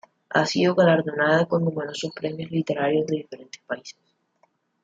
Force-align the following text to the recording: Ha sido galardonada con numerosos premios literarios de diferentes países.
Ha 0.31 0.47
sido 0.47 0.73
galardonada 0.73 1.45
con 1.45 1.63
numerosos 1.63 2.11
premios 2.11 2.49
literarios 2.49 3.05
de 3.05 3.17
diferentes 3.17 3.61
países. 3.67 3.99